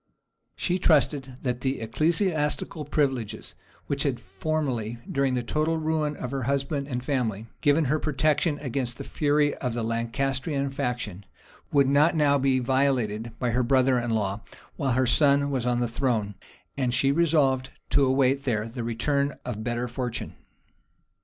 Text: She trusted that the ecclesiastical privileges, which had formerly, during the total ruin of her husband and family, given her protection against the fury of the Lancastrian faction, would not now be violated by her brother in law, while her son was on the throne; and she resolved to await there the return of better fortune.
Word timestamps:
She 0.55 0.79
trusted 0.79 1.35
that 1.43 1.61
the 1.61 1.79
ecclesiastical 1.79 2.85
privileges, 2.85 3.53
which 3.85 4.01
had 4.01 4.19
formerly, 4.19 4.97
during 5.07 5.35
the 5.35 5.43
total 5.43 5.77
ruin 5.77 6.15
of 6.17 6.31
her 6.31 6.41
husband 6.49 6.87
and 6.87 7.03
family, 7.05 7.45
given 7.61 7.85
her 7.85 7.99
protection 7.99 8.57
against 8.63 8.97
the 8.97 9.03
fury 9.03 9.53
of 9.57 9.75
the 9.75 9.83
Lancastrian 9.83 10.71
faction, 10.71 11.23
would 11.71 11.87
not 11.87 12.15
now 12.15 12.39
be 12.39 12.57
violated 12.57 13.33
by 13.37 13.51
her 13.51 13.61
brother 13.61 13.99
in 13.99 14.09
law, 14.09 14.41
while 14.75 14.93
her 14.93 15.05
son 15.05 15.51
was 15.51 15.67
on 15.67 15.81
the 15.81 15.87
throne; 15.87 16.33
and 16.75 16.95
she 16.95 17.11
resolved 17.11 17.69
to 17.91 18.03
await 18.03 18.43
there 18.43 18.67
the 18.67 18.83
return 18.83 19.37
of 19.45 19.63
better 19.63 19.87
fortune. 19.87 20.33